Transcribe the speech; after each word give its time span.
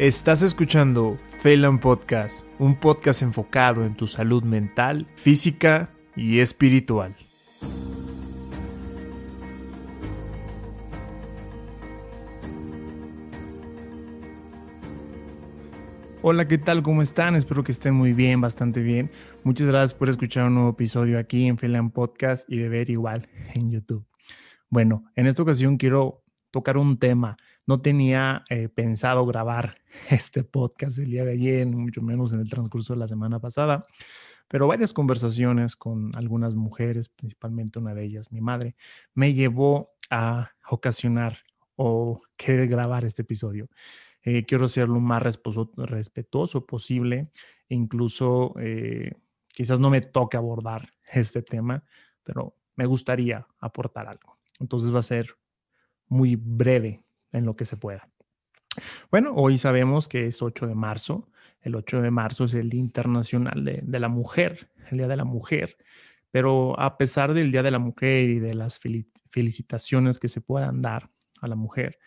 Estás 0.00 0.42
escuchando 0.42 1.20
Phelan 1.40 1.78
Podcast, 1.78 2.44
un 2.58 2.74
podcast 2.74 3.22
enfocado 3.22 3.84
en 3.84 3.94
tu 3.94 4.08
salud 4.08 4.42
mental, 4.42 5.06
física 5.14 5.94
y 6.16 6.40
espiritual. 6.40 7.14
Hola, 16.22 16.48
¿qué 16.48 16.58
tal? 16.58 16.82
¿Cómo 16.82 17.00
están? 17.00 17.36
Espero 17.36 17.62
que 17.62 17.70
estén 17.70 17.94
muy 17.94 18.12
bien, 18.12 18.40
bastante 18.40 18.82
bien. 18.82 19.12
Muchas 19.44 19.68
gracias 19.68 19.94
por 19.94 20.08
escuchar 20.08 20.48
un 20.48 20.54
nuevo 20.54 20.70
episodio 20.70 21.20
aquí 21.20 21.46
en 21.46 21.56
Phelan 21.56 21.92
Podcast 21.92 22.50
y 22.50 22.58
de 22.58 22.68
ver 22.68 22.90
igual 22.90 23.28
en 23.54 23.70
YouTube. 23.70 24.04
Bueno, 24.68 25.04
en 25.14 25.28
esta 25.28 25.44
ocasión 25.44 25.76
quiero 25.76 26.23
tocar 26.54 26.78
un 26.78 26.98
tema 26.98 27.36
no 27.66 27.80
tenía 27.80 28.44
eh, 28.48 28.68
pensado 28.68 29.26
grabar 29.26 29.78
este 30.10 30.44
podcast 30.44 30.98
el 31.00 31.10
día 31.10 31.24
de 31.24 31.32
ayer, 31.32 31.66
mucho 31.66 32.00
menos 32.00 32.32
en 32.32 32.38
el 32.38 32.48
transcurso 32.48 32.92
de 32.92 33.00
la 33.00 33.08
semana 33.08 33.40
pasada, 33.40 33.84
pero 34.46 34.68
varias 34.68 34.92
conversaciones 34.92 35.74
con 35.74 36.12
algunas 36.14 36.54
mujeres, 36.54 37.08
principalmente 37.08 37.80
una 37.80 37.92
de 37.92 38.04
ellas, 38.04 38.30
mi 38.30 38.40
madre, 38.40 38.76
me 39.14 39.34
llevó 39.34 39.94
a 40.10 40.52
ocasionar 40.70 41.38
o 41.74 42.22
querer 42.36 42.68
grabar 42.68 43.04
este 43.04 43.22
episodio. 43.22 43.68
Eh, 44.22 44.44
quiero 44.46 44.68
ser 44.68 44.88
lo 44.88 45.00
más 45.00 45.20
respetuoso 45.24 46.66
posible, 46.66 47.30
incluso 47.68 48.54
eh, 48.60 49.10
quizás 49.48 49.80
no 49.80 49.90
me 49.90 50.02
toque 50.02 50.36
abordar 50.36 50.88
este 51.12 51.42
tema, 51.42 51.82
pero 52.22 52.54
me 52.76 52.86
gustaría 52.86 53.44
aportar 53.58 54.06
algo. 54.06 54.38
Entonces 54.60 54.94
va 54.94 55.00
a 55.00 55.02
ser 55.02 55.36
muy 56.08 56.36
breve 56.36 57.04
en 57.32 57.44
lo 57.44 57.56
que 57.56 57.64
se 57.64 57.76
pueda. 57.76 58.08
Bueno, 59.10 59.32
hoy 59.34 59.58
sabemos 59.58 60.08
que 60.08 60.26
es 60.26 60.42
8 60.42 60.66
de 60.66 60.74
marzo. 60.74 61.28
El 61.60 61.74
8 61.76 62.02
de 62.02 62.10
marzo 62.10 62.44
es 62.44 62.54
el 62.54 62.68
Día 62.68 62.80
Internacional 62.80 63.64
de, 63.64 64.00
la 64.00 64.08
Mujer, 64.08 64.70
el 64.90 64.98
Día 64.98 65.08
de 65.08 65.16
la 65.16 65.24
Mujer. 65.24 65.76
Pero 66.30 66.78
a 66.78 66.98
pesar 66.98 67.32
del 67.32 67.52
Día 67.52 67.62
de 67.62 67.70
la 67.70 67.78
Mujer 67.78 68.28
y 68.30 68.38
de 68.40 68.54
las 68.54 68.80
felicitaciones 69.30 70.18
que 70.18 70.28
se 70.28 70.40
puedan 70.40 70.82
dar 70.82 71.10
a 71.40 71.46
la 71.46 71.54
mujer, 71.54 71.98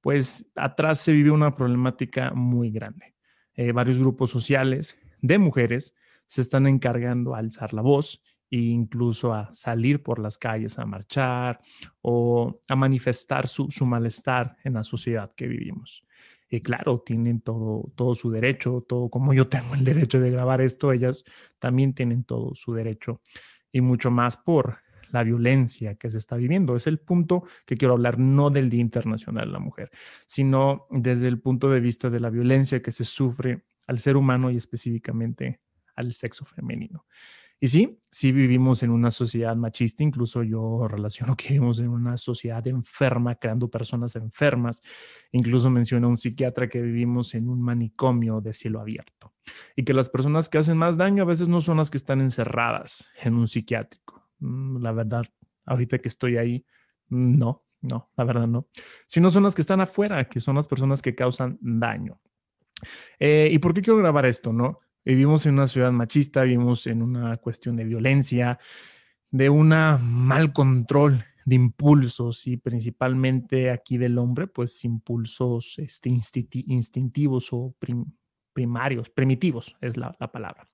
pues 0.00 0.50
atrás 0.56 1.00
se 1.00 1.12
vive 1.12 1.30
una 1.30 1.54
problemática 1.54 2.32
muy 2.32 2.70
grande. 2.70 3.14
Eh, 3.54 3.72
varios 3.72 3.98
grupos 3.98 4.30
sociales 4.30 4.98
de 5.20 5.38
mujeres 5.38 5.94
se 6.26 6.40
están 6.40 6.66
encargando 6.66 7.34
a 7.34 7.38
alzar 7.38 7.72
la 7.72 7.82
voz 7.82 8.22
e 8.50 8.58
incluso 8.58 9.32
a 9.32 9.52
salir 9.52 10.02
por 10.02 10.18
las 10.18 10.38
calles 10.38 10.78
a 10.78 10.86
marchar 10.86 11.60
o 12.00 12.60
a 12.68 12.76
manifestar 12.76 13.46
su, 13.48 13.68
malestar 13.86 14.56
en 14.64 14.74
la 14.74 14.82
sociedad 14.82 15.30
que 15.36 15.46
vivimos. 15.46 16.06
Y 16.50 16.60
claro, 16.60 17.02
tienen 17.04 17.42
todo, 17.42 17.92
todo 17.94 18.14
su 18.14 18.30
derecho, 18.30 18.84
todo 18.88 19.10
como 19.10 19.34
yo 19.34 19.48
tengo 19.48 19.74
el 19.74 19.84
derecho 19.84 20.18
de 20.20 20.30
grabar 20.30 20.60
esto, 20.60 20.92
ellas 20.92 21.24
también 21.58 21.92
tienen 21.94 22.24
todo 22.24 22.54
su 22.54 22.72
derecho 22.72 23.20
y 23.70 23.82
mucho 23.82 24.10
más 24.10 24.36
por 24.36 24.78
la 25.10 25.22
violencia 25.22 25.94
que 25.96 26.10
se 26.10 26.18
está 26.18 26.36
viviendo. 26.36 26.76
Es 26.76 26.86
el 26.86 26.98
punto 26.98 27.44
que 27.66 27.76
quiero 27.76 27.94
hablar, 27.94 28.18
no 28.18 28.50
del 28.50 28.70
Día 28.70 28.80
Internacional 28.80 29.46
de 29.46 29.52
la 29.52 29.58
Mujer, 29.58 29.90
sino 30.26 30.86
desde 30.90 31.28
el 31.28 31.40
punto 31.40 31.70
de 31.70 31.80
vista 31.80 32.10
de 32.10 32.20
la 32.20 32.30
violencia 32.30 32.82
que 32.82 32.92
se 32.92 33.04
sufre 33.04 33.64
al 33.86 33.98
ser 33.98 34.16
humano 34.16 34.50
y 34.50 34.56
específicamente 34.56 35.60
al 35.96 36.12
sexo 36.12 36.44
femenino. 36.44 37.06
Y 37.60 37.68
sí, 37.68 38.00
sí 38.10 38.30
vivimos 38.30 38.82
en 38.84 38.90
una 38.90 39.10
sociedad 39.10 39.56
machista, 39.56 40.04
incluso 40.04 40.42
yo 40.44 40.86
relaciono 40.86 41.36
que 41.36 41.54
vivimos 41.54 41.80
en 41.80 41.88
una 41.88 42.16
sociedad 42.16 42.64
enferma, 42.68 43.34
creando 43.34 43.68
personas 43.68 44.14
enfermas. 44.16 44.82
Incluso 45.32 45.68
menciona 45.70 46.06
un 46.06 46.16
psiquiatra 46.16 46.68
que 46.68 46.80
vivimos 46.80 47.34
en 47.34 47.48
un 47.48 47.60
manicomio 47.60 48.40
de 48.40 48.52
cielo 48.52 48.80
abierto 48.80 49.34
y 49.74 49.84
que 49.84 49.92
las 49.92 50.08
personas 50.08 50.48
que 50.48 50.58
hacen 50.58 50.76
más 50.76 50.96
daño 50.96 51.24
a 51.24 51.26
veces 51.26 51.48
no 51.48 51.60
son 51.60 51.78
las 51.78 51.90
que 51.90 51.96
están 51.96 52.20
encerradas 52.20 53.10
en 53.22 53.34
un 53.34 53.48
psiquiátrico. 53.48 54.28
Mm, 54.38 54.82
la 54.82 54.92
verdad, 54.92 55.24
ahorita 55.64 55.98
que 55.98 56.08
estoy 56.08 56.36
ahí, 56.36 56.64
no, 57.08 57.64
no, 57.80 58.10
la 58.16 58.24
verdad 58.24 58.46
no. 58.46 58.68
Sino 59.06 59.30
son 59.30 59.42
las 59.42 59.54
que 59.54 59.62
están 59.62 59.80
afuera, 59.80 60.28
que 60.28 60.40
son 60.40 60.56
las 60.56 60.68
personas 60.68 61.02
que 61.02 61.14
causan 61.14 61.58
daño. 61.60 62.20
Eh, 63.18 63.48
¿Y 63.50 63.58
por 63.58 63.74
qué 63.74 63.82
quiero 63.82 63.98
grabar 63.98 64.26
esto? 64.26 64.52
No, 64.52 64.78
Vivimos 65.08 65.46
en 65.46 65.54
una 65.54 65.66
ciudad 65.66 65.90
machista, 65.90 66.42
vivimos 66.42 66.86
en 66.86 67.00
una 67.00 67.38
cuestión 67.38 67.76
de 67.76 67.86
violencia, 67.86 68.58
de 69.30 69.48
un 69.48 69.68
mal 69.68 70.52
control 70.52 71.24
de 71.46 71.54
impulsos 71.54 72.46
y 72.46 72.58
principalmente 72.58 73.70
aquí 73.70 73.96
del 73.96 74.18
hombre, 74.18 74.48
pues 74.48 74.84
impulsos 74.84 75.78
este, 75.78 76.10
instintivos 76.10 77.48
o 77.52 77.74
primarios, 78.52 79.08
primitivos 79.08 79.74
es 79.80 79.96
la 79.96 80.12
palabra. 80.12 80.68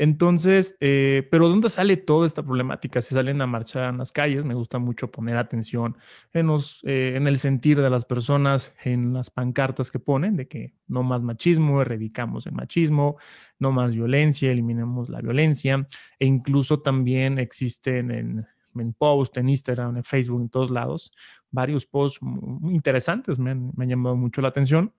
Entonces, 0.00 0.78
eh, 0.80 1.28
pero 1.30 1.50
¿dónde 1.50 1.68
sale 1.68 1.98
toda 1.98 2.26
esta 2.26 2.42
problemática? 2.42 3.02
Si 3.02 3.14
salen 3.14 3.42
a 3.42 3.46
marchar 3.46 3.90
en 3.90 3.98
las 3.98 4.12
calles, 4.12 4.46
me 4.46 4.54
gusta 4.54 4.78
mucho 4.78 5.10
poner 5.10 5.36
atención 5.36 5.98
en, 6.32 6.46
los, 6.46 6.80
eh, 6.84 7.20
el 7.22 7.38
sentir 7.38 7.78
de 7.78 7.90
las 7.90 8.06
personas, 8.06 8.74
en 8.82 9.12
las 9.12 9.28
pancartas 9.28 9.90
que 9.90 9.98
ponen, 9.98 10.36
de 10.36 10.48
que 10.48 10.72
no 10.86 11.02
más 11.02 11.22
machismo, 11.22 11.82
erradicamos 11.82 12.46
el 12.46 12.52
machismo, 12.52 13.18
no 13.58 13.72
más 13.72 13.94
violencia, 13.94 14.50
eliminemos 14.50 15.10
la 15.10 15.20
violencia, 15.20 15.86
e 16.18 16.24
incluso 16.24 16.80
también 16.80 17.38
existen 17.38 18.10
en, 18.10 18.46
en 18.76 18.94
post, 18.94 19.36
en 19.36 19.50
Instagram, 19.50 19.98
en 19.98 20.04
Facebook, 20.04 20.40
en 20.40 20.48
todos 20.48 20.70
lados, 20.70 21.12
varios 21.50 21.84
posts 21.84 22.20
interesantes, 22.62 23.38
me 23.38 23.50
han, 23.50 23.74
llamado 23.76 24.16
mucho 24.16 24.40
la 24.40 24.48
atención. 24.48 24.94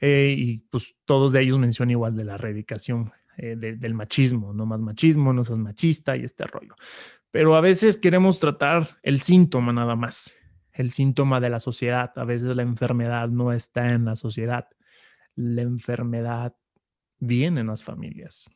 Eh, 0.00 0.34
y 0.36 0.62
pues 0.62 0.96
todos 1.04 1.30
de 1.30 1.42
ellos 1.42 1.60
mencionan 1.60 1.92
igual 1.92 2.16
de 2.16 2.24
la 2.24 2.34
erradicación 2.34 3.12
eh, 3.36 3.56
del 3.56 3.94
machismo, 3.94 4.52
no 4.52 4.66
más 4.66 4.80
machismo, 4.80 5.32
no 5.32 5.44
seas 5.44 5.58
machista 5.58 6.16
y 6.16 6.24
este 6.24 6.44
rollo. 6.44 6.74
Pero 7.30 7.56
a 7.56 7.60
veces 7.60 7.96
queremos 7.96 8.38
tratar 8.38 8.88
el 9.02 9.20
síntoma 9.20 9.72
nada 9.72 9.96
más, 9.96 10.36
el 10.72 10.90
síntoma 10.90 11.40
de 11.40 11.50
la 11.50 11.58
sociedad. 11.58 12.12
A 12.16 12.24
veces 12.24 12.54
la 12.54 12.62
enfermedad 12.62 13.28
no 13.28 13.52
está 13.52 13.88
en 13.92 14.04
la 14.04 14.14
sociedad, 14.14 14.68
la 15.34 15.62
enfermedad 15.62 16.54
viene 17.18 17.60
en 17.60 17.66
las 17.66 17.82
familias. 17.82 18.50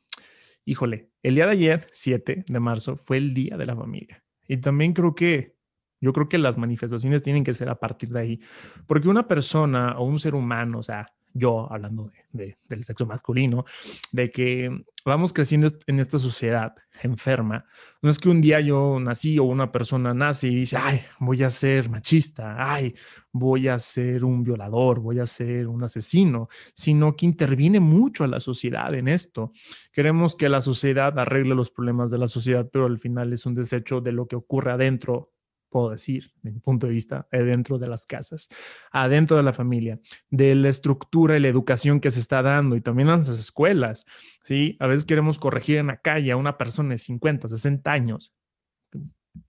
Híjole, 0.65 1.10
el 1.22 1.34
día 1.34 1.47
de 1.47 1.53
ayer, 1.53 1.87
7 1.91 2.45
de 2.47 2.60
marzo, 2.60 2.97
fue 2.97 3.16
el 3.16 3.33
Día 3.34 3.56
de 3.56 3.66
la 3.66 3.75
Familia. 3.75 4.22
Y 4.47 4.59
también 4.59 4.93
creo 4.93 5.15
que, 5.15 5.56
yo 6.00 6.12
creo 6.12 6.28
que 6.28 6.39
las 6.39 6.59
manifestaciones 6.59 7.22
tienen 7.22 7.43
que 7.43 7.55
ser 7.55 7.71
a 7.71 7.81
partir 7.81 8.10
de 8.10 8.21
ahí, 8.21 8.41
porque 8.87 9.09
una 9.09 9.27
persona 9.27 9.99
o 9.99 10.05
un 10.05 10.19
ser 10.19 10.34
humano, 10.34 10.78
o 10.78 10.83
sea, 10.83 11.06
yo 11.33 11.71
hablando 11.72 12.11
de, 12.33 12.56
del 12.69 12.84
sexo 12.84 13.06
masculino, 13.06 13.65
de 14.12 14.31
que 14.31 14.71
vamos 15.05 15.33
creciendo 15.33 15.69
en 15.87 16.00
esta 16.00 16.19
sociedad 16.19 16.75
enferma. 17.03 17.65
No 18.03 18.11
es 18.11 18.19
que 18.19 18.28
un 18.28 18.41
día 18.41 18.61
yo 18.61 18.99
nací 19.00 19.39
o 19.39 19.44
una 19.44 19.72
persona 19.72 20.15
nace 20.15 20.49
y 20.49 20.55
dice, 20.55 20.77
ay, 20.77 21.00
voy 21.21 21.43
a 21.43 21.50
ser 21.50 21.89
machista, 21.89 22.56
ay, 22.59 22.94
voy 23.33 23.69
a 23.69 23.78
ser 23.78 24.25
un 24.25 24.43
violador, 24.43 25.00
voy 25.00 25.19
a 25.19 25.27
ser 25.27 25.66
un 25.69 25.83
asesino, 25.83 26.49
sino 26.75 27.16
que 27.16 27.27
interviene 27.27 27.81
mucho 27.81 28.25
a 28.25 28.28
la 28.28 28.41
sociedad 28.41 28.95
en 28.95 29.09
esto. 29.09 29.50
Queremos 29.93 30.37
que 30.37 30.49
la 30.49 30.60
sociedad 30.60 31.19
arregle 31.19 31.55
los 31.55 31.71
problemas 31.71 32.10
de 32.10 32.19
la 32.19 32.27
sociedad, 32.27 32.69
pero 32.71 32.87
al 32.87 32.99
final 32.99 33.33
es 33.33 33.47
un 33.47 33.55
desecho 33.55 34.00
de 34.00 34.12
lo 34.12 34.27
que 34.27 34.37
ocurre 34.37 34.72
adentro 34.72 35.33
puedo 35.69 35.91
decir, 35.91 36.33
desde 36.37 36.55
mi 36.55 36.61
punto 36.61 36.87
de 36.87 36.93
vista, 36.93 37.27
eh, 37.31 37.43
dentro 37.43 37.79
de 37.79 37.87
las 37.87 38.06
casas, 38.06 38.49
adentro 38.91 39.37
de 39.37 39.43
la 39.43 39.53
familia, 39.53 39.99
de 40.31 40.55
la 40.55 40.69
estructura 40.69 41.37
y 41.37 41.41
la 41.41 41.49
educación 41.49 42.01
que 42.01 42.11
se 42.11 42.21
está 42.21 42.43
dando 42.43 42.77
y 42.77 42.81
también 42.81 43.09
en 43.09 43.19
las 43.19 43.29
escuelas. 43.29 44.05
¿sí? 44.43 44.77
A 44.81 44.87
veces 44.87 45.05
queremos 45.05 45.39
corregir 45.39 45.78
en 45.78 45.89
la 45.89 46.01
calle 46.01 46.33
a 46.33 46.37
una 46.37 46.59
persona 46.59 46.91
de 46.91 46.99
50, 46.99 47.49
60 47.49 47.91
años. 47.91 48.34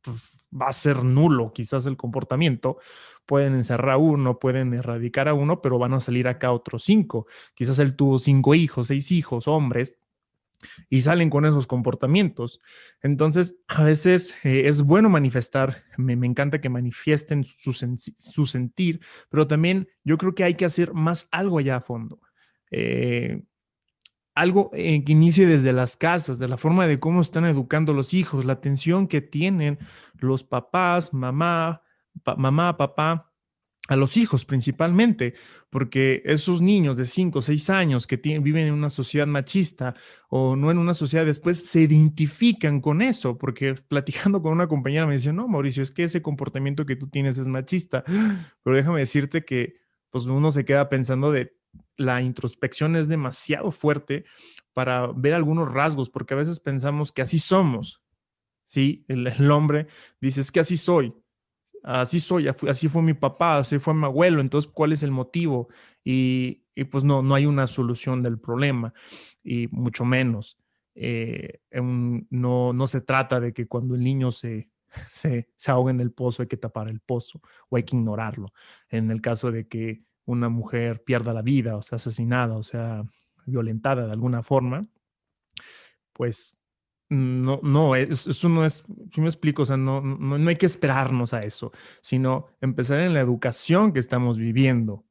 Pues, 0.01 0.45
va 0.51 0.67
a 0.67 0.73
ser 0.73 1.03
nulo 1.03 1.51
quizás 1.53 1.85
el 1.85 1.97
comportamiento. 1.97 2.77
Pueden 3.25 3.55
encerrar 3.55 3.91
a 3.91 3.97
uno, 3.97 4.39
pueden 4.39 4.73
erradicar 4.73 5.27
a 5.27 5.33
uno, 5.33 5.61
pero 5.61 5.77
van 5.77 5.93
a 5.93 5.99
salir 5.99 6.27
acá 6.27 6.51
otros 6.51 6.83
cinco. 6.83 7.27
Quizás 7.53 7.79
él 7.79 7.95
tuvo 7.95 8.19
cinco 8.19 8.55
hijos, 8.55 8.87
seis 8.87 9.11
hijos, 9.11 9.47
hombres, 9.47 9.95
y 10.89 11.01
salen 11.01 11.29
con 11.29 11.45
esos 11.45 11.67
comportamientos. 11.67 12.59
Entonces, 13.01 13.59
a 13.67 13.83
veces 13.83 14.45
eh, 14.45 14.67
es 14.67 14.81
bueno 14.81 15.09
manifestar, 15.09 15.77
me, 15.97 16.13
encanta 16.13 16.61
que 16.61 16.69
manifiesten 16.69 17.45
su, 17.45 17.73
sentir, 17.73 19.01
pero 19.29 19.47
también 19.47 19.87
yo 20.03 20.17
creo 20.17 20.35
que 20.35 20.43
hay 20.43 20.55
que 20.55 20.65
hacer 20.65 20.93
más 20.93 21.27
algo 21.31 21.59
allá 21.59 21.77
a 21.77 21.81
fondo. 21.81 22.19
Eh, 22.71 23.41
algo 24.35 24.69
eh, 24.73 25.03
que 25.03 25.11
inicie 25.11 25.45
desde 25.45 25.73
las 25.73 25.97
casas, 25.97 26.39
de 26.39 26.47
la 26.47 26.57
forma 26.57 26.87
de 26.87 26.99
cómo 26.99 27.21
están 27.21 27.45
educando 27.45 27.93
los 27.93 28.13
hijos, 28.13 28.45
la 28.45 28.53
atención 28.53 29.07
que 29.07 29.21
tienen 29.21 29.79
los 30.13 30.43
papás, 30.43 31.13
mamá, 31.13 31.83
mamá, 32.37 32.77
papá, 32.77 33.28
a 33.89 33.95
los 33.95 34.17
hijos 34.17 34.45
principalmente, 34.45 35.33
porque 35.71 36.21
esos 36.23 36.61
niños 36.61 36.95
de 36.95 37.05
5 37.05 37.39
o 37.39 37.41
6 37.41 37.69
años 37.71 38.05
que 38.05 38.17
viven 38.17 38.67
en 38.67 38.73
una 38.73 38.91
sociedad 38.91 39.25
machista 39.25 39.95
o 40.29 40.55
no 40.55 40.69
en 40.69 40.77
una 40.77 40.93
sociedad 40.93 41.25
después 41.25 41.65
se 41.65 41.81
identifican 41.81 42.81
con 42.81 43.01
eso, 43.01 43.39
porque 43.39 43.73
platicando 43.89 44.43
con 44.43 44.53
una 44.53 44.67
compañera 44.67 45.07
me 45.07 45.13
dice, 45.13 45.33
no, 45.33 45.47
Mauricio, 45.47 45.81
es 45.81 45.89
que 45.89 46.03
ese 46.03 46.21
comportamiento 46.21 46.85
que 46.85 46.95
tú 46.95 47.09
tienes 47.09 47.39
es 47.39 47.47
machista, 47.47 48.03
pero 48.63 48.75
déjame 48.75 48.99
decirte 48.99 49.43
que 49.43 49.77
pues 50.11 50.25
uno 50.25 50.51
se 50.51 50.65
queda 50.65 50.87
pensando 50.87 51.31
de, 51.31 51.57
la 51.97 52.21
introspección 52.21 52.95
es 52.95 53.07
demasiado 53.07 53.71
fuerte 53.71 54.23
para 54.73 55.07
ver 55.07 55.33
algunos 55.33 55.71
rasgos, 55.71 56.09
porque 56.09 56.33
a 56.33 56.37
veces 56.37 56.59
pensamos 56.59 57.11
que 57.11 57.21
así 57.21 57.39
somos. 57.39 58.01
Sí, 58.63 59.03
el, 59.07 59.27
el 59.27 59.51
hombre 59.51 59.87
dice, 60.21 60.41
es 60.41 60.51
que 60.51 60.59
así 60.59 60.77
soy, 60.77 61.13
así 61.83 62.19
soy, 62.19 62.47
así 62.47 62.87
fue 62.87 63.01
mi 63.01 63.13
papá, 63.13 63.59
así 63.59 63.79
fue 63.79 63.93
mi 63.93 64.05
abuelo, 64.05 64.41
entonces, 64.41 64.71
¿cuál 64.71 64.93
es 64.93 65.03
el 65.03 65.11
motivo? 65.11 65.69
Y, 66.03 66.65
pues 66.91 67.03
no, 67.03 67.21
no 67.21 67.35
hay 67.35 67.45
una 67.45 67.67
solución 67.67 68.23
del 68.23 68.39
problema, 68.39 68.93
y 69.43 69.67
mucho 69.67 70.05
menos. 70.05 70.57
Eh, 70.95 71.59
no, 71.71 72.73
no 72.73 72.87
se 72.87 73.01
trata 73.01 73.39
de 73.39 73.53
que 73.53 73.67
cuando 73.67 73.95
el 73.95 74.03
niño 74.03 74.31
se, 74.31 74.69
se, 75.09 75.49
se 75.55 75.71
ahoga 75.71 75.91
en 75.91 75.99
el 75.99 76.11
pozo 76.11 76.41
hay 76.41 76.47
que 76.47 76.57
tapar 76.57 76.89
el 76.89 76.99
pozo 76.99 77.41
o 77.69 77.77
hay 77.77 77.83
que 77.83 77.95
ignorarlo. 77.95 78.47
En 78.89 79.11
el 79.11 79.21
caso 79.21 79.51
de 79.51 79.67
que 79.67 80.03
una 80.25 80.49
mujer 80.49 81.03
pierda 81.03 81.33
la 81.33 81.41
vida 81.41 81.75
o 81.75 81.81
sea 81.81 81.95
asesinada 81.95 82.55
o 82.55 82.63
sea 82.63 83.03
violentada 83.45 84.05
de 84.05 84.11
alguna 84.11 84.43
forma, 84.43 84.81
pues 86.13 86.58
no, 87.09 87.59
no, 87.63 87.95
eso 87.95 88.49
no 88.49 88.63
es, 88.63 88.85
si 89.11 89.21
me 89.21 89.27
explico, 89.27 89.63
o 89.63 89.65
sea, 89.65 89.77
no, 89.77 89.99
no, 90.01 90.37
no 90.37 90.49
hay 90.49 90.55
que 90.55 90.67
esperarnos 90.67 91.33
a 91.33 91.39
eso, 91.39 91.71
sino 92.01 92.47
empezar 92.61 92.99
en 92.99 93.15
la 93.15 93.19
educación 93.19 93.93
que 93.93 93.99
estamos 93.99 94.37
viviendo, 94.37 95.05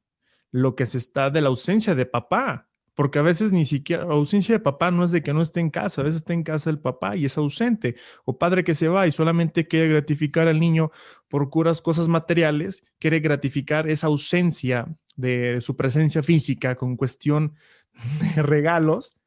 lo 0.53 0.77
que 0.77 0.87
se 0.87 0.99
está 0.99 1.31
de 1.31 1.41
la 1.41 1.49
ausencia 1.49 1.97
de 1.97 2.06
papá, 2.06 2.69
porque 2.95 3.19
a 3.19 3.23
veces 3.23 3.50
ni 3.50 3.65
siquiera, 3.65 4.05
ausencia 4.05 4.55
de 4.55 4.61
papá 4.61 4.93
no 4.93 5.05
es 5.05 5.11
de 5.11 5.25
que 5.25 5.33
no 5.33 5.43
esté 5.43 5.59
en 5.59 5.71
casa, 5.71 6.00
a 6.00 6.05
veces 6.05 6.21
está 6.21 6.35
en 6.35 6.45
casa 6.45 6.71
el 6.71 6.79
papá 6.79 7.17
y 7.17 7.25
es 7.25 7.37
ausente, 7.37 7.97
o 8.25 8.39
padre 8.39 8.62
que 8.62 8.75
se 8.75 8.87
va 8.87 9.09
y 9.09 9.12
solamente 9.12 9.67
quiere 9.67 9.89
gratificar 9.89 10.47
al 10.47 10.61
niño 10.61 10.93
por 11.29 11.51
curas 11.51 11.83
cosas 11.83 12.06
materiales, 12.06 12.93
quiere 13.01 13.19
gratificar 13.19 13.89
esa 13.89 14.06
ausencia 14.06 14.87
de 15.17 15.61
su 15.61 15.77
presencia 15.77 16.23
física 16.23 16.77
con 16.77 16.97
cuestión 16.97 17.55
de 18.37 18.43
regalos 18.43 19.18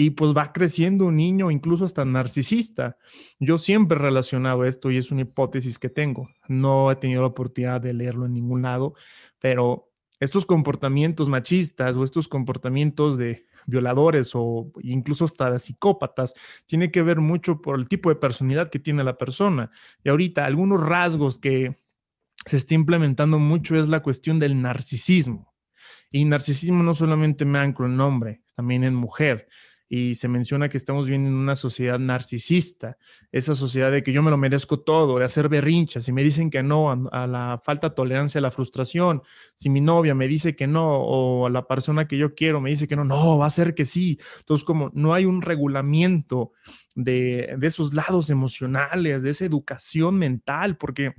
y 0.00 0.10
pues 0.10 0.32
va 0.32 0.52
creciendo 0.52 1.06
un 1.06 1.16
niño 1.16 1.50
incluso 1.50 1.84
hasta 1.84 2.04
narcisista. 2.04 2.98
Yo 3.40 3.58
siempre 3.58 3.98
he 3.98 4.00
relacionado 4.00 4.64
esto 4.64 4.92
y 4.92 4.96
es 4.96 5.10
una 5.10 5.22
hipótesis 5.22 5.76
que 5.76 5.88
tengo. 5.88 6.30
No 6.46 6.92
he 6.92 6.94
tenido 6.94 7.22
la 7.22 7.26
oportunidad 7.26 7.80
de 7.80 7.94
leerlo 7.94 8.26
en 8.26 8.34
ningún 8.34 8.62
lado, 8.62 8.94
pero 9.40 9.90
estos 10.20 10.46
comportamientos 10.46 11.28
machistas 11.28 11.96
o 11.96 12.04
estos 12.04 12.28
comportamientos 12.28 13.18
de 13.18 13.46
violadores 13.66 14.30
o 14.36 14.70
incluso 14.82 15.24
hasta 15.24 15.50
de 15.50 15.58
psicópatas 15.58 16.32
tiene 16.66 16.92
que 16.92 17.02
ver 17.02 17.18
mucho 17.18 17.60
por 17.60 17.76
el 17.76 17.88
tipo 17.88 18.08
de 18.08 18.14
personalidad 18.14 18.68
que 18.68 18.78
tiene 18.78 19.02
la 19.02 19.18
persona. 19.18 19.72
Y 20.04 20.10
ahorita 20.10 20.44
algunos 20.44 20.80
rasgos 20.80 21.40
que 21.40 21.76
se 22.46 22.56
está 22.56 22.74
implementando 22.74 23.40
mucho 23.40 23.74
es 23.74 23.88
la 23.88 24.00
cuestión 24.00 24.38
del 24.38 24.62
narcisismo. 24.62 25.52
Y 26.12 26.24
narcisismo 26.24 26.84
no 26.84 26.94
solamente 26.94 27.44
me 27.44 27.58
anclo 27.58 27.86
en 27.86 27.96
nombre, 27.96 28.42
también 28.54 28.84
en 28.84 28.94
mujer 28.94 29.48
y 29.88 30.16
se 30.16 30.28
menciona 30.28 30.68
que 30.68 30.76
estamos 30.76 31.06
viviendo 31.06 31.30
en 31.30 31.34
una 31.34 31.54
sociedad 31.54 31.98
narcisista, 31.98 32.98
esa 33.32 33.54
sociedad 33.54 33.90
de 33.90 34.02
que 34.02 34.12
yo 34.12 34.22
me 34.22 34.30
lo 34.30 34.36
merezco 34.36 34.80
todo, 34.80 35.18
de 35.18 35.24
hacer 35.24 35.48
berrinchas, 35.48 36.04
si 36.04 36.12
me 36.12 36.22
dicen 36.22 36.50
que 36.50 36.62
no 36.62 37.08
a, 37.10 37.26
la 37.26 37.58
falta 37.62 37.88
de 37.88 37.94
tolerancia 37.94 38.38
a 38.38 38.42
la 38.42 38.50
frustración, 38.50 39.22
si 39.54 39.70
mi 39.70 39.80
novia 39.80 40.14
me 40.14 40.28
dice 40.28 40.54
que 40.54 40.66
no 40.66 40.90
o 40.90 41.46
a 41.46 41.50
la 41.50 41.66
persona 41.66 42.06
que 42.06 42.18
yo 42.18 42.34
quiero 42.34 42.60
me 42.60 42.70
dice 42.70 42.86
que 42.86 42.96
no, 42.96 43.04
no, 43.04 43.38
va 43.38 43.46
a 43.46 43.50
ser 43.50 43.74
que 43.74 43.86
sí. 43.86 44.18
Entonces, 44.40 44.64
como 44.64 44.90
no 44.92 45.14
hay 45.14 45.24
un 45.24 45.40
regulamiento 45.40 46.52
de, 46.94 47.54
de 47.56 47.66
esos 47.66 47.94
lados 47.94 48.28
emocionales, 48.28 49.22
de 49.22 49.30
esa 49.30 49.46
educación 49.46 50.18
mental, 50.18 50.76
porque 50.76 51.14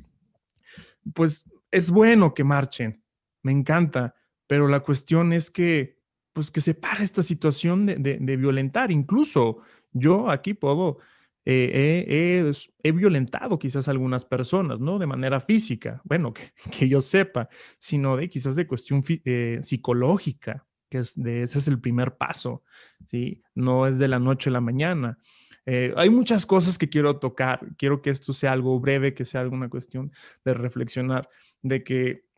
pues 1.14 1.50
es 1.72 1.90
bueno 1.90 2.36
que 2.36 2.44
marchen, 2.44 3.04
me 3.42 3.52
encanta, 3.52 4.16
pero 4.46 4.68
la 4.68 4.82
cuestión 4.82 5.34
es 5.34 5.50
que 5.50 5.99
pues 6.40 6.52
que 6.52 6.62
se 6.62 6.74
para 6.74 7.04
esta 7.04 7.22
situación 7.22 7.86
de, 7.86 8.38
violentar. 8.38 8.94
Incluso 8.94 9.58
yo 9.92 10.30
aquí 10.30 10.54
puedo, 10.54 10.98
eh, 11.44 12.54
he, 12.82 12.92
violentado 12.94 13.60
quizás 13.60 13.90
algunas 13.90 14.24
personas, 14.24 14.80
¿no? 14.80 15.00
De 15.00 15.06
manera 15.06 15.42
física, 15.42 16.02
bueno, 16.06 16.32
que, 16.34 16.88
yo 16.88 17.02
sepa, 17.02 17.50
sino 17.78 18.16
de 18.16 18.30
quizás 18.30 18.56
de 18.56 18.68
cuestión 18.68 19.04
eh, 19.26 19.60
psicológica, 19.62 20.66
que 20.90 21.00
es 21.00 21.22
de, 21.22 21.44
ese 21.44 21.60
es 21.60 21.68
el 21.68 21.82
primer 21.82 22.16
paso, 22.16 22.64
¿sí? 23.06 23.44
No 23.54 23.86
es 23.86 23.98
de 23.98 24.08
la 24.08 24.20
noche 24.20 24.50
a 24.50 24.54
la 24.54 24.62
mañana. 24.62 25.18
Eh, 25.66 25.94
hay 25.98 26.10
muchas 26.10 26.46
cosas 26.46 26.78
que 26.78 26.88
quiero 26.88 27.18
tocar. 27.18 27.68
Quiero 27.78 28.02
que 28.02 28.12
esto 28.12 28.32
sea 28.32 28.54
algo 28.54 28.80
breve, 28.80 29.14
que 29.14 29.26
sea 29.26 29.42
alguna 29.42 29.68
cuestión 29.68 30.14
de 30.46 30.54
reflexionar, 30.54 31.28
de 31.64 31.84
que 31.84 32.30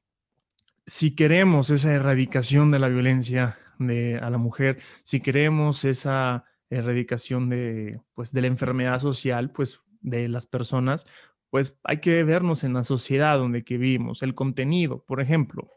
si 0.88 1.14
queremos 1.14 1.70
esa 1.70 1.94
erradicación 1.94 2.72
de 2.72 2.80
la 2.80 2.88
violencia 2.88 3.60
de, 3.88 4.18
a 4.18 4.30
la 4.30 4.38
mujer, 4.38 4.80
si 5.04 5.20
queremos 5.20 5.86
esa 5.86 6.46
erradicación 6.70 7.50
de, 7.50 8.02
pues, 8.14 8.32
de 8.32 8.42
la 8.42 8.48
enfermedad 8.48 9.00
social, 9.00 9.52
pues 9.52 9.82
de 10.02 10.28
las 10.28 10.46
personas, 10.46 11.06
pues 11.50 11.80
hay 11.84 11.98
que 11.98 12.24
vernos 12.24 12.64
en 12.64 12.74
la 12.74 12.84
sociedad 12.84 13.38
donde 13.38 13.64
que 13.64 13.78
vivimos, 13.78 14.24
el 14.24 14.34
contenido, 14.34 15.04
por 15.06 15.22
ejemplo. 15.22 15.70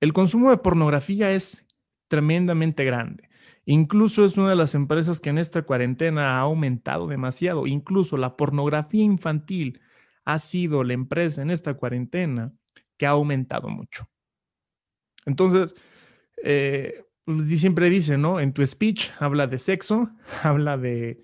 El 0.00 0.12
consumo 0.12 0.50
de 0.50 0.56
pornografía 0.56 1.30
es 1.30 1.66
tremendamente 2.08 2.84
grande. 2.84 3.28
Incluso 3.64 4.24
es 4.24 4.36
una 4.36 4.48
de 4.48 4.56
las 4.56 4.74
empresas 4.74 5.20
que 5.20 5.30
en 5.30 5.38
esta 5.38 5.62
cuarentena 5.62 6.38
ha 6.38 6.40
aumentado 6.40 7.06
demasiado. 7.06 7.66
Incluso 7.66 8.16
la 8.16 8.36
pornografía 8.36 9.04
infantil 9.04 9.80
ha 10.24 10.38
sido 10.38 10.82
la 10.82 10.94
empresa 10.94 11.42
en 11.42 11.50
esta 11.50 11.74
cuarentena 11.74 12.52
que 12.96 13.06
ha 13.06 13.10
aumentado 13.10 13.68
mucho. 13.68 14.08
Entonces, 15.26 15.76
eh, 16.42 17.04
pues, 17.24 17.48
siempre 17.60 17.90
dice, 17.90 18.18
¿no? 18.18 18.40
En 18.40 18.52
tu 18.52 18.66
speech 18.66 19.10
habla 19.18 19.46
de 19.46 19.58
sexo, 19.58 20.10
habla 20.42 20.76
de, 20.76 21.22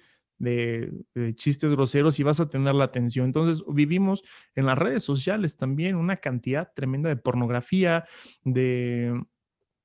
chistes 1.34 1.70
groseros 1.70 2.20
y 2.20 2.22
vas 2.22 2.40
a 2.40 2.48
tener 2.48 2.74
la 2.74 2.84
atención. 2.84 3.26
Entonces, 3.26 3.64
vivimos 3.68 4.22
en 4.54 4.66
las 4.66 4.78
redes 4.78 5.02
sociales 5.02 5.56
también 5.56 5.96
una 5.96 6.18
cantidad 6.18 6.72
tremenda 6.74 7.08
de 7.08 7.16
pornografía, 7.16 8.04
de, 8.44 9.20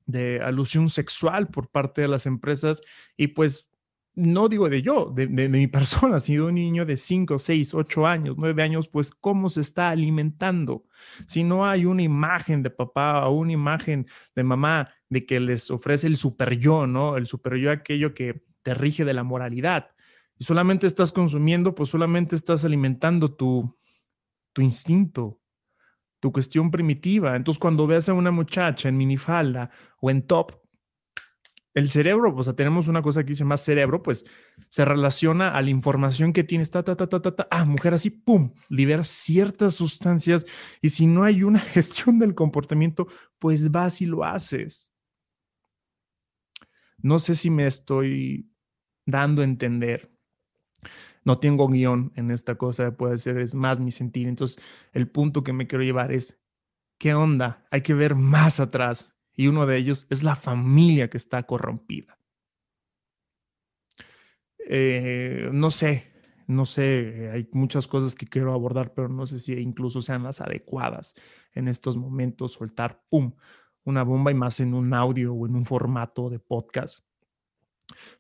de 0.06 0.42
alusión 0.42 0.90
sexual 0.90 1.48
por 1.48 1.70
parte 1.70 2.02
de 2.02 2.08
las 2.08 2.26
empresas 2.26 2.82
y 3.18 3.28
pues 3.28 3.74
no 4.16 4.48
digo 4.48 4.70
de 4.70 4.82
yo, 4.82 5.12
de, 5.14 5.28
mi 5.28 5.68
persona, 5.68 6.20
sido 6.20 6.48
un 6.48 6.56
niño 6.56 6.86
de 6.86 6.98
5, 6.98 7.40
6, 7.40 7.74
8 7.74 8.08
años, 8.08 8.36
9 8.38 8.64
años, 8.64 8.88
pues 8.88 9.12
cómo 9.12 9.50
se 9.50 9.62
está 9.62 9.90
alimentando. 9.90 10.86
Si 11.28 11.44
no 11.44 11.66
hay 11.66 11.86
una 11.86 12.04
imagen 12.04 12.64
de 12.64 12.70
papá 12.70 13.28
o 13.28 13.32
una 13.32 13.54
imagen 13.54 14.08
de 14.36 14.44
mamá 14.44 14.94
de 15.14 15.26
que 15.26 15.40
les 15.40 15.72
ofrece 15.72 16.08
el 16.08 16.18
super 16.18 16.58
yo, 16.58 16.88
¿no? 16.88 17.16
El 17.16 17.28
super 17.28 17.56
yo, 17.56 17.72
aquello 17.72 18.14
que 18.14 18.44
te 18.64 18.74
rige 18.74 19.06
de 19.06 19.14
la 19.14 19.24
moralidad. 19.24 19.92
Y 20.38 20.44
solamente 20.44 20.88
estás 20.88 21.12
consumiendo, 21.12 21.76
pues 21.76 21.90
solamente 21.90 22.36
estás 22.36 22.66
alimentando 22.66 23.34
tu, 23.36 23.78
tu 24.52 24.62
instinto, 24.62 25.40
tu 26.20 26.32
cuestión 26.32 26.72
primitiva. 26.72 27.36
Entonces, 27.36 27.60
cuando 27.60 27.86
veas 27.86 28.10
a 28.10 28.14
una 28.14 28.32
muchacha 28.32 28.90
en 28.90 28.98
minifalda 28.98 29.70
o 30.02 30.10
en 30.10 30.26
top, 30.26 30.52
el 31.76 31.90
cerebro, 31.90 32.36
o 32.36 32.44
sea, 32.44 32.54
tenemos 32.54 32.88
una 32.88 33.02
cosa 33.02 33.24
que 33.24 33.32
dice 33.32 33.46
más 33.46 33.62
cerebro, 33.62 34.04
pues 34.04 34.26
se 34.70 34.86
relaciona 34.86 35.56
a 35.56 35.62
la 35.62 35.72
información 35.72 36.32
que 36.32 36.44
tienes, 36.44 36.70
ta, 36.70 36.84
ta, 36.84 36.96
ta, 36.96 37.08
ta, 37.08 37.22
ta, 37.22 37.36
ta, 37.36 37.48
ah, 37.50 37.66
mujer 37.66 37.96
así, 37.96 38.12
pum, 38.12 38.54
libera 38.70 39.04
ciertas 39.04 39.76
sustancias 39.76 40.46
y 40.82 40.90
si 40.90 41.08
no 41.08 41.24
hay 41.24 41.44
una 41.44 41.60
gestión 41.76 42.20
del 42.20 42.36
comportamiento, 42.36 43.08
pues 43.40 43.72
vas 43.72 44.02
y 44.02 44.06
lo 44.06 44.24
haces. 44.24 44.93
No 47.04 47.20
sé 47.20 47.36
si 47.36 47.52
me 47.52 47.68
estoy 47.68 48.52
dando 49.06 49.42
a 49.42 49.46
entender. 49.46 50.12
No 51.26 51.40
tengo 51.40 51.68
guion 51.68 52.12
en 52.16 52.32
esta 52.32 52.56
cosa, 52.56 52.98
puede 52.98 53.18
ser, 53.18 53.38
es 53.40 53.56
más 53.56 53.80
mi 53.80 53.92
sentir. 53.92 54.28
Entonces, 54.28 54.64
el 54.92 55.08
punto 55.10 55.44
que 55.44 55.54
me 55.54 55.68
quiero 55.68 55.84
llevar 55.84 56.12
es, 56.12 56.42
¿qué 57.00 57.14
onda? 57.14 57.66
Hay 57.72 57.82
que 57.82 57.94
ver 57.94 58.16
más 58.16 58.60
atrás 58.60 59.18
y 59.34 59.48
uno 59.48 59.66
de 59.66 59.78
ellos 59.78 60.08
es 60.10 60.24
la 60.24 60.36
familia 60.36 61.10
que 61.10 61.18
está 61.18 61.44
corrompida. 61.44 62.20
Eh, 64.60 65.50
no 65.52 65.72
sé, 65.72 66.12
no 66.48 66.66
sé, 66.66 67.30
hay 67.34 67.50
muchas 67.54 67.88
cosas 67.88 68.16
que 68.16 68.28
quiero 68.28 68.54
abordar, 68.54 68.94
pero 68.94 69.10
no 69.10 69.26
sé 69.26 69.40
si 69.40 69.54
incluso 69.54 70.02
sean 70.02 70.24
las 70.24 70.42
adecuadas 70.42 71.16
en 71.54 71.68
estos 71.68 71.98
momentos, 71.98 72.54
soltar, 72.54 73.04
¡pum!, 73.10 73.34
una 73.84 74.04
bomba 74.04 74.32
y 74.32 74.36
más 74.36 74.60
en 74.60 74.74
un 74.74 74.94
audio 74.94 75.34
o 75.34 75.46
en 75.46 75.56
un 75.56 75.66
formato 75.66 76.30
de 76.30 76.40
podcast. 76.40 77.06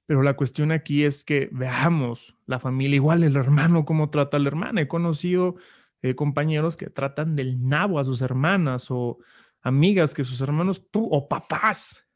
Pero 0.05 0.21
la 0.21 0.35
cuestión 0.35 0.71
aquí 0.71 1.03
es 1.03 1.23
que 1.23 1.49
veamos 1.51 2.35
la 2.45 2.59
familia, 2.59 2.95
igual 2.95 3.23
el 3.23 3.35
hermano, 3.35 3.85
cómo 3.85 4.09
trata 4.09 4.37
a 4.37 4.39
la 4.39 4.47
hermana. 4.47 4.81
He 4.81 4.87
conocido 4.87 5.55
eh, 6.01 6.15
compañeros 6.15 6.77
que 6.77 6.89
tratan 6.89 7.35
del 7.35 7.67
nabo 7.67 7.99
a 7.99 8.03
sus 8.03 8.21
hermanas 8.21 8.87
o 8.89 9.19
amigas 9.61 10.13
que 10.13 10.23
sus 10.23 10.41
hermanos 10.41 10.85
o 10.93 11.27
papás. 11.27 12.07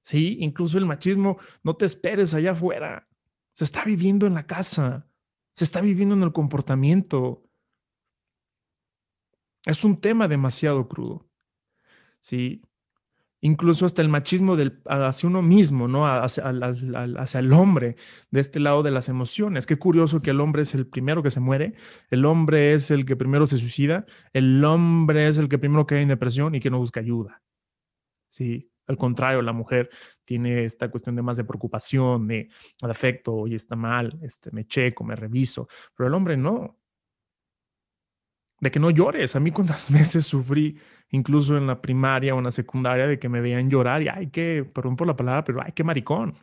Sí, 0.00 0.38
incluso 0.40 0.78
el 0.78 0.86
machismo, 0.86 1.38
no 1.62 1.76
te 1.76 1.84
esperes 1.84 2.32
allá 2.32 2.52
afuera. 2.52 3.08
Se 3.52 3.64
está 3.64 3.84
viviendo 3.84 4.26
en 4.26 4.34
la 4.34 4.46
casa, 4.46 5.10
se 5.52 5.64
está 5.64 5.80
viviendo 5.80 6.14
en 6.14 6.22
el 6.22 6.32
comportamiento. 6.32 7.44
Es 9.66 9.84
un 9.84 10.00
tema 10.00 10.28
demasiado 10.28 10.88
crudo. 10.88 11.28
Sí, 12.20 12.62
incluso 13.40 13.86
hasta 13.86 14.02
el 14.02 14.08
machismo 14.08 14.56
hacia 14.86 15.28
uno 15.28 15.42
mismo, 15.42 15.88
¿no? 15.88 16.06
Hacia, 16.06 16.48
el 16.48 17.52
hombre, 17.52 17.96
de 18.30 18.40
este 18.40 18.60
lado 18.60 18.82
de 18.82 18.90
las 18.90 19.08
emociones. 19.08 19.66
Qué 19.66 19.76
curioso 19.76 20.22
que 20.22 20.30
el 20.30 20.40
hombre 20.40 20.62
es 20.62 20.74
el 20.74 20.86
primero 20.86 21.22
que 21.22 21.30
se 21.30 21.40
muere, 21.40 21.74
el 22.10 22.24
hombre 22.24 22.74
es 22.74 22.90
el 22.90 23.04
que 23.04 23.16
primero 23.16 23.46
se 23.46 23.56
suicida, 23.56 24.06
el 24.32 24.64
hombre 24.64 25.28
es 25.28 25.38
el 25.38 25.48
que 25.48 25.58
primero 25.58 25.86
cae 25.86 26.02
en 26.02 26.08
depresión 26.08 26.54
y 26.54 26.60
que 26.60 26.70
no 26.70 26.78
busca 26.78 27.00
ayuda. 27.00 27.42
Sí, 28.28 28.70
al 28.86 28.96
contrario, 28.96 29.42
la 29.42 29.52
mujer 29.52 29.90
tiene 30.24 30.64
esta 30.64 30.90
cuestión 30.90 31.14
de 31.14 31.22
más 31.22 31.36
de 31.36 31.44
preocupación, 31.44 32.26
de, 32.26 32.48
de 32.82 32.90
afecto, 32.90 33.34
oye, 33.34 33.56
está 33.56 33.76
mal, 33.76 34.18
este, 34.22 34.50
me 34.50 34.66
checo, 34.66 35.04
me 35.04 35.14
reviso, 35.14 35.68
pero 35.94 36.08
el 36.08 36.14
hombre 36.14 36.36
no 36.36 36.78
de 38.60 38.70
que 38.70 38.80
no 38.80 38.90
llores. 38.90 39.36
A 39.36 39.40
mí 39.40 39.50
cuántas 39.50 39.90
veces 39.92 40.24
sufrí, 40.26 40.78
incluso 41.10 41.56
en 41.56 41.66
la 41.66 41.80
primaria 41.80 42.34
o 42.34 42.38
en 42.38 42.44
la 42.44 42.50
secundaria, 42.50 43.06
de 43.06 43.18
que 43.18 43.28
me 43.28 43.40
veían 43.40 43.70
llorar 43.70 44.02
y, 44.02 44.08
ay, 44.08 44.28
qué, 44.28 44.64
perdón 44.64 44.96
por 44.96 45.06
la 45.06 45.16
palabra, 45.16 45.44
pero 45.44 45.62
ay, 45.62 45.72
qué 45.72 45.84
maricón, 45.84 46.34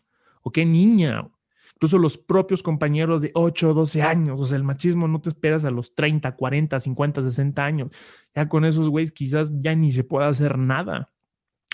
o 0.42 0.52
qué 0.52 0.66
niña. 0.66 1.30
Incluso 1.76 1.98
los 1.98 2.18
propios 2.18 2.64
compañeros 2.64 3.22
de 3.22 3.32
8 3.34 3.72
o 3.72 3.74
12 3.74 4.02
años, 4.02 4.40
o 4.40 4.46
sea, 4.46 4.58
el 4.58 4.64
machismo 4.64 5.08
no 5.08 5.20
te 5.20 5.30
esperas 5.30 5.66
a 5.66 5.72
los 5.72 5.94
30, 5.94 6.36
40, 6.36 6.80
50, 6.80 7.22
60 7.22 7.66
años. 7.66 7.90
Ya 8.34 8.48
con 8.48 8.64
esos 8.64 8.88
güeyes 8.88 9.12
quizás 9.12 9.52
ya 9.60 9.76
ni 9.76 9.92
se 9.92 10.06
pueda 10.06 10.28
hacer 10.28 10.58
nada, 10.58 11.12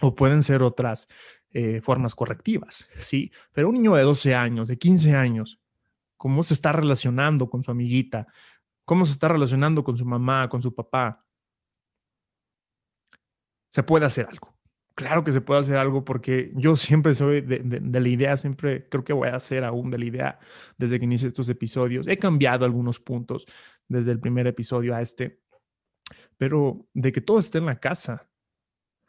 o 0.02 0.16
pueden 0.16 0.42
ser 0.42 0.64
otras 0.64 1.08
eh, 1.52 1.82
formas 1.84 2.16
correctivas, 2.16 2.88
¿sí? 3.00 3.32
Pero 3.54 3.70
un 3.70 3.76
niño 3.76 3.94
de 3.94 4.04
12 4.04 4.34
años, 4.34 4.68
de 4.68 4.78
15 4.78 5.16
años, 5.16 5.60
¿cómo 6.18 6.42
se 6.44 6.56
está 6.56 6.72
relacionando 6.72 7.50
con 7.50 7.62
su 7.62 7.72
amiguita? 7.72 8.28
Cómo 8.86 9.06
se 9.06 9.14
está 9.14 9.28
relacionando 9.28 9.84
con 9.84 9.98
su 9.98 10.06
mamá, 10.06 10.50
con 10.50 10.62
su 10.62 10.74
papá. 10.74 11.26
Se 13.70 13.84
puede 13.84 14.06
hacer 14.06 14.28
algo. 14.28 14.54
Claro 14.96 15.24
que 15.24 15.32
se 15.32 15.42
puede 15.42 15.62
hacer 15.62 15.78
algo 15.78 16.04
porque 16.04 16.52
yo 16.56 16.76
siempre 16.76 17.16
soy 17.16 17.42
de, 17.42 18.00
la 18.00 18.08
idea, 18.10 18.36
siempre 18.38 18.88
creo 18.90 19.04
que 19.04 19.14
voy 19.14 19.30
a 19.30 19.36
hacer 19.36 19.64
aún 19.64 19.90
de 19.90 19.98
la 19.98 20.06
idea 20.06 20.40
desde 20.78 21.00
que 21.00 21.06
inicié 21.06 21.30
estos 21.30 21.50
episodios. 21.50 22.08
He 22.08 22.18
cambiado 22.18 22.66
algunos 22.66 23.00
puntos 23.00 23.46
desde 23.88 24.12
el 24.12 24.20
primer 24.20 24.48
episodio 24.48 24.96
a 24.96 25.02
este, 25.02 25.42
pero 26.38 26.88
de 26.94 27.12
que 27.12 27.22
todo 27.22 27.40
esté 27.40 27.60
en 27.60 27.66
la 27.66 27.80
casa. 27.80 28.30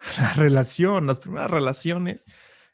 La 0.19 0.33
relación, 0.35 1.07
las 1.07 1.21
primeras 1.21 1.49
relaciones 1.49 2.25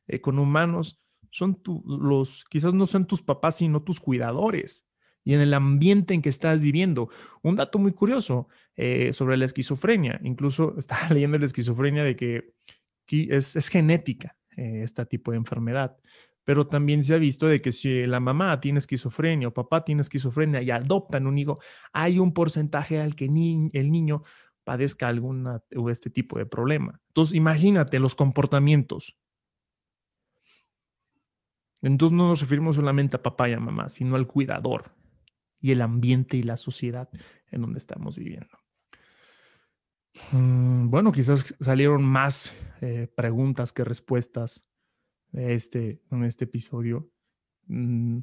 eh, 0.06 0.18
con 0.20 0.38
humanos 0.38 1.04
son 1.30 1.60
los, 1.84 2.46
quizás 2.48 2.72
no 2.72 2.86
son 2.86 3.06
tus 3.06 3.20
papás, 3.20 3.56
sino 3.56 3.82
tus 3.82 4.00
cuidadores 4.00 4.87
y 5.28 5.34
en 5.34 5.42
el 5.42 5.52
ambiente 5.52 6.14
en 6.14 6.22
que 6.22 6.30
estás 6.30 6.58
viviendo. 6.58 7.10
Un 7.42 7.54
dato 7.54 7.78
muy 7.78 7.92
curioso 7.92 8.48
eh, 8.76 9.12
sobre 9.12 9.36
la 9.36 9.44
esquizofrenia, 9.44 10.18
incluso 10.24 10.74
estaba 10.78 11.10
leyendo 11.10 11.38
la 11.38 11.44
esquizofrenia 11.44 12.02
de 12.02 12.16
que 12.16 12.54
es, 13.10 13.68
genética 13.68 14.38
eh, 14.56 14.80
este 14.82 15.04
tipo 15.04 15.32
de 15.32 15.36
enfermedad, 15.36 15.98
pero 16.44 16.66
también 16.66 17.02
se 17.02 17.12
ha 17.12 17.18
visto 17.18 17.46
de 17.46 17.60
que 17.60 17.72
si 17.72 18.06
la 18.06 18.20
mamá 18.20 18.58
tiene 18.58 18.78
esquizofrenia 18.78 19.48
o 19.48 19.52
papá 19.52 19.84
tiene 19.84 20.00
esquizofrenia 20.00 20.62
y 20.62 20.70
adoptan 20.70 21.26
un 21.26 21.36
hijo, 21.36 21.58
hay 21.92 22.18
un 22.18 22.32
porcentaje 22.32 22.98
al 22.98 23.14
que 23.14 23.26
el 23.26 23.90
niño 23.90 24.22
padezca 24.64 25.08
alguna 25.08 25.62
o 25.76 25.90
este 25.90 26.08
tipo 26.08 26.38
de 26.38 26.46
problema. 26.46 27.02
Entonces, 27.08 27.34
imagínate 27.34 27.98
los 27.98 28.14
comportamientos. 28.14 29.18
Entonces 31.82 32.16
no 32.16 32.28
nos 32.28 32.40
referimos 32.40 32.76
solamente 32.76 33.16
a 33.16 33.22
papá 33.22 33.50
y 33.50 33.52
a 33.52 33.60
mamá, 33.60 33.90
sino 33.90 34.16
al 34.16 34.26
cuidador 34.26 34.96
y 35.60 35.72
el 35.72 35.82
ambiente 35.82 36.36
y 36.36 36.42
la 36.42 36.56
sociedad 36.56 37.08
en 37.50 37.62
donde 37.62 37.78
estamos 37.78 38.18
viviendo. 38.18 38.58
Mm, 40.32 40.90
bueno, 40.90 41.12
quizás 41.12 41.54
salieron 41.60 42.02
más 42.02 42.54
eh, 42.80 43.08
preguntas 43.14 43.72
que 43.72 43.84
respuestas 43.84 44.68
este, 45.32 46.02
en 46.10 46.24
este 46.24 46.44
episodio. 46.44 47.10
Mm, 47.66 48.20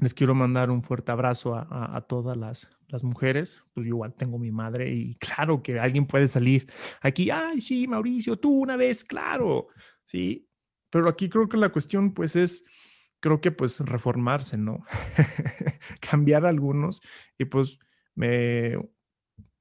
les 0.00 0.14
quiero 0.14 0.34
mandar 0.34 0.70
un 0.70 0.84
fuerte 0.84 1.10
abrazo 1.10 1.56
a, 1.56 2.06
todas 2.08 2.36
las, 2.36 2.70
las, 2.86 3.02
mujeres. 3.02 3.64
Pues 3.74 3.84
yo 3.84 3.90
igual 3.90 4.14
tengo 4.14 4.38
mi 4.38 4.52
madre 4.52 4.92
y 4.92 5.14
claro 5.16 5.60
que 5.60 5.80
alguien 5.80 6.06
puede 6.06 6.28
salir 6.28 6.70
aquí, 7.00 7.30
ay, 7.30 7.60
sí, 7.60 7.88
Mauricio, 7.88 8.36
tú 8.38 8.60
una 8.60 8.76
vez, 8.76 9.04
claro, 9.04 9.68
sí. 10.04 10.48
Pero 10.90 11.08
aquí 11.08 11.28
creo 11.28 11.48
que 11.48 11.56
la 11.56 11.70
cuestión 11.70 12.14
pues 12.14 12.36
es 12.36 12.64
creo 13.20 13.40
que 13.40 13.50
pues 13.52 13.80
reformarse, 13.80 14.58
¿no? 14.58 14.84
Cambiar 16.00 16.46
algunos 16.46 17.00
y 17.38 17.46
pues 17.46 17.78
me, 18.14 18.76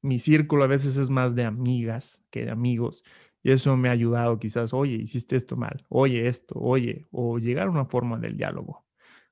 mi 0.01 0.19
círculo 0.19 0.63
a 0.63 0.67
veces 0.67 0.97
es 0.97 1.09
más 1.09 1.35
de 1.35 1.45
amigas 1.45 2.25
que 2.29 2.45
de 2.45 2.51
amigos 2.51 3.03
y 3.43 3.51
eso 3.51 3.77
me 3.77 3.89
ha 3.89 3.93
ayudado 3.93 4.39
quizás, 4.39 4.73
oye, 4.73 4.95
hiciste 4.95 5.35
esto 5.35 5.55
mal, 5.55 5.85
oye 5.89 6.27
esto, 6.27 6.55
oye, 6.59 7.07
o 7.11 7.37
llegar 7.39 7.67
a 7.67 7.71
una 7.71 7.85
forma 7.85 8.17
del 8.17 8.35
diálogo, 8.35 8.85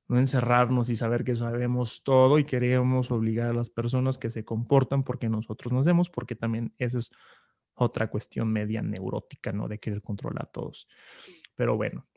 no 0.08 0.20
encerrarnos 0.20 0.90
y 0.90 0.96
saber 0.96 1.24
que 1.24 1.36
sabemos 1.36 2.04
todo 2.04 2.40
y 2.40 2.44
queremos 2.46 3.12
obligar 3.12 3.50
a 3.50 3.54
las 3.54 3.70
personas 3.70 4.18
que 4.18 4.30
se 4.30 4.46
comportan 4.46 5.04
porque 5.04 5.30
nosotros 5.30 5.74
nos 5.74 5.86
hacemos, 5.86 6.10
porque 6.10 6.36
también 6.36 6.74
esa 6.78 7.00
es 7.00 7.12
otra 7.74 8.10
cuestión 8.10 8.52
media 8.52 8.82
neurótica, 8.82 9.52
¿no? 9.52 9.68
De 9.68 9.80
querer 9.80 10.02
controlar 10.02 10.44
a 10.44 10.52
todos. 10.52 10.88
Pero 11.56 11.76
bueno, 11.76 12.08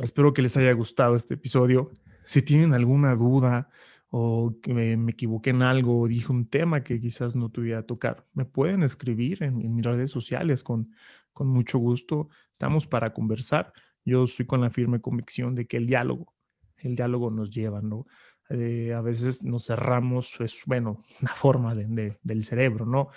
Espero 0.00 0.32
que 0.32 0.42
les 0.42 0.56
haya 0.56 0.72
gustado 0.72 1.16
este 1.16 1.34
episodio. 1.34 1.90
Si 2.24 2.42
tienen 2.42 2.72
alguna 2.72 3.14
duda 3.16 3.68
o 4.10 4.56
que 4.62 4.72
me, 4.72 5.10
equivoqué 5.10 5.50
en 5.50 5.62
algo 5.62 6.00
o 6.00 6.08
dije 6.08 6.30
un 6.30 6.48
tema 6.48 6.82
que 6.82 7.00
quizás 7.00 7.34
no 7.34 7.50
tuviera 7.50 7.82
tocar, 7.84 8.26
me 8.32 8.44
pueden 8.44 8.82
escribir 8.82 9.42
en, 9.42 9.74
mis 9.74 9.84
redes 9.84 10.10
sociales 10.10 10.62
con, 10.62 10.92
con 11.32 11.48
mucho 11.48 11.78
gusto. 11.78 12.28
Estamos 12.52 12.86
para 12.86 13.12
conversar. 13.12 13.72
Yo 14.04 14.26
soy 14.26 14.46
con 14.46 14.60
la 14.60 14.70
firme 14.70 15.00
convicción 15.00 15.54
de 15.54 15.66
que 15.66 15.76
el 15.76 15.86
diálogo, 15.86 16.32
el 16.76 16.94
diálogo 16.94 17.30
nos 17.30 17.50
lleva, 17.50 17.82
¿no? 17.82 18.06
Eh, 18.50 18.94
a 18.94 19.02
veces 19.02 19.44
nos 19.44 19.66
cerramos, 19.66 20.40
es 20.40 20.62
bueno, 20.64 21.02
una 21.20 21.34
forma 21.34 21.74
de, 21.74 22.18
del 22.22 22.44
cerebro, 22.44 22.86
¿no? 22.86 23.08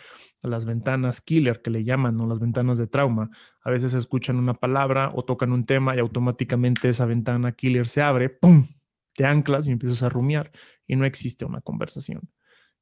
Las 0.41 0.65
ventanas 0.65 1.21
killer 1.21 1.61
que 1.61 1.69
le 1.69 1.83
llaman, 1.83 2.17
¿no? 2.17 2.27
Las 2.27 2.39
ventanas 2.39 2.77
de 2.77 2.87
trauma. 2.87 3.29
A 3.63 3.71
veces 3.71 3.93
escuchan 3.93 4.37
una 4.37 4.53
palabra 4.53 5.11
o 5.13 5.23
tocan 5.23 5.51
un 5.51 5.65
tema 5.65 5.95
y 5.95 5.99
automáticamente 5.99 6.89
esa 6.89 7.05
ventana 7.05 7.53
killer 7.53 7.87
se 7.87 8.01
abre, 8.01 8.29
¡pum! 8.29 8.67
Te 9.13 9.25
anclas 9.25 9.67
y 9.67 9.71
empiezas 9.71 10.03
a 10.03 10.09
rumiar 10.09 10.51
y 10.85 10.95
no 10.95 11.05
existe 11.05 11.45
una 11.45 11.61
conversación. 11.61 12.29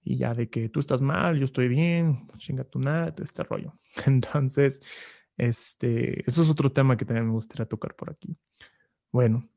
Y 0.01 0.17
ya 0.17 0.33
de 0.33 0.49
que 0.49 0.69
tú 0.69 0.79
estás 0.79 1.01
mal, 1.01 1.37
yo 1.37 1.45
estoy 1.45 1.67
bien, 1.67 2.27
chinga 2.37 2.63
tu 2.63 2.79
nada, 2.79 3.13
este 3.21 3.43
rollo. 3.43 3.77
Entonces, 4.07 4.81
este, 5.37 6.27
eso 6.27 6.41
es 6.41 6.49
otro 6.49 6.71
tema 6.71 6.97
que 6.97 7.05
también 7.05 7.27
me 7.27 7.33
gustaría 7.33 7.65
tocar 7.65 7.95
por 7.95 8.09
aquí. 8.09 8.35
Bueno, 9.11 9.47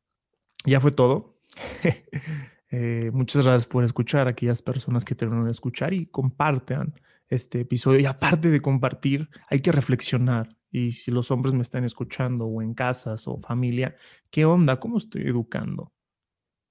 ya 0.66 0.80
fue 0.80 0.90
todo. 0.90 1.38
Eh, 2.72 3.10
muchas 3.12 3.44
gracias 3.44 3.66
por 3.66 3.84
escuchar 3.84 4.26
a 4.26 4.30
aquellas 4.30 4.62
personas 4.62 5.04
que 5.04 5.14
terminaron 5.14 5.44
de 5.44 5.52
escuchar 5.52 5.92
y 5.92 6.06
compartan 6.06 6.94
este 7.28 7.60
episodio. 7.60 8.00
Y 8.00 8.06
aparte 8.06 8.50
de 8.50 8.62
compartir, 8.62 9.28
hay 9.48 9.60
que 9.60 9.72
reflexionar. 9.72 10.56
Y 10.70 10.92
si 10.92 11.10
los 11.10 11.30
hombres 11.30 11.54
me 11.54 11.60
están 11.60 11.84
escuchando 11.84 12.46
o 12.46 12.62
en 12.62 12.72
casas 12.72 13.28
o 13.28 13.38
familia, 13.38 13.94
¿qué 14.30 14.46
onda? 14.46 14.80
¿Cómo 14.80 14.96
estoy 14.96 15.22
educando? 15.22 15.92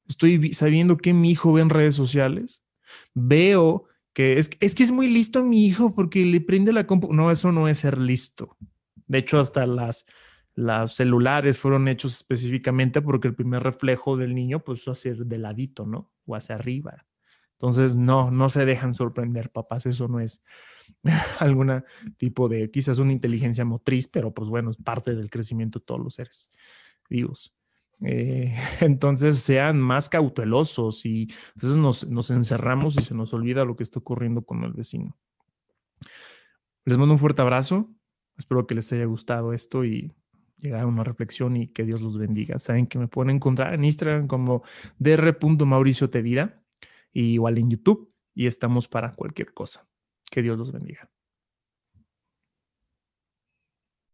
¿Estoy 0.08 0.54
sabiendo 0.54 0.98
que 0.98 1.14
mi 1.14 1.30
hijo 1.30 1.54
ve 1.54 1.62
en 1.62 1.70
redes 1.70 1.96
sociales? 1.96 2.64
Veo 3.14 3.86
que 4.14 4.40
es, 4.40 4.50
es 4.60 4.74
que 4.74 4.82
es 4.84 4.92
muy 4.92 5.08
listo 5.08 5.44
mi 5.44 5.68
hijo 5.68 5.94
porque 5.94 6.26
le 6.26 6.42
prende 6.42 6.74
la 6.74 6.88
compu. 6.88 7.14
No, 7.14 7.30
eso 7.30 7.52
no 7.52 7.68
es 7.68 7.78
ser 7.78 8.00
listo. 8.00 8.58
De 9.06 9.20
hecho, 9.20 9.40
hasta 9.40 9.68
las 9.68 10.06
los 10.56 10.94
celulares 10.94 11.60
fueron 11.60 11.88
hechos 11.88 12.16
específicamente 12.16 13.02
porque 13.02 13.28
el 13.28 13.36
primer 13.36 13.64
reflejo 13.64 14.18
del 14.18 14.36
niño 14.36 14.64
pues 14.64 14.86
va 14.88 14.92
a 14.92 14.96
ser 14.96 15.26
de 15.26 15.38
ladito, 15.38 15.86
¿no? 15.86 16.12
O 16.26 16.36
hacia 16.36 16.56
arriba. 16.56 16.98
Entonces, 17.54 17.96
no, 17.96 18.32
no 18.32 18.50
se 18.50 18.66
dejan 18.66 18.96
sorprender, 18.96 19.52
papás. 19.52 19.86
Eso 19.86 20.08
no 20.08 20.20
es 20.20 20.44
algún 21.40 21.84
tipo 22.18 22.50
de, 22.50 22.72
quizás 22.72 22.98
una 22.98 23.14
inteligencia 23.14 23.64
motriz, 23.64 24.08
pero 24.08 24.34
pues 24.34 24.50
bueno, 24.50 24.72
es 24.72 24.78
parte 24.78 25.14
del 25.14 25.30
crecimiento 25.30 25.80
de 25.80 25.86
todos 25.86 26.02
los 26.02 26.16
seres 26.16 26.52
vivos. 27.08 27.56
Eh, 28.04 28.52
entonces, 28.82 29.38
sean 29.40 29.80
más 29.80 30.10
cautelosos 30.10 31.06
y 31.06 31.28
entonces 31.54 31.78
nos, 31.78 32.08
nos 32.08 32.32
encerramos 32.32 32.98
y 32.98 33.04
se 33.04 33.14
nos 33.14 33.32
olvida 33.34 33.64
lo 33.64 33.76
que 33.76 33.84
está 33.84 34.00
ocurriendo 34.00 34.42
con 34.44 34.64
el 34.64 34.74
vecino. 34.74 35.16
Les 36.84 36.98
mando 36.98 37.14
un 37.14 37.20
fuerte 37.20 37.44
abrazo. 37.44 37.94
Espero 38.40 38.66
que 38.66 38.74
les 38.74 38.92
haya 38.92 39.06
gustado 39.06 39.54
esto 39.54 39.86
y 39.86 40.12
llegar 40.62 40.82
a 40.82 40.88
una 40.88 41.04
reflexión 41.04 41.58
y 41.58 41.68
que 41.68 41.86
Dios 41.86 42.02
los 42.02 42.18
bendiga. 42.18 42.60
Saben 42.60 42.88
que 42.88 43.00
me 43.00 43.08
pueden 43.08 43.36
encontrar 43.36 43.74
en 43.74 43.84
Instagram 43.84 44.28
como 44.28 44.64
dr.mauriciotevida 45.00 46.64
y 47.12 47.34
igual 47.34 47.58
en 47.58 47.70
YouTube 47.70 48.10
y 48.34 48.48
estamos 48.48 48.88
para 48.88 49.14
cualquier 49.14 49.54
cosa. 49.54 49.88
Que 50.30 50.42
Dios 50.42 50.58
los 50.58 50.72
bendiga. 50.72 51.10